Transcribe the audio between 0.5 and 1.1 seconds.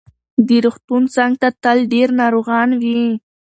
روغتون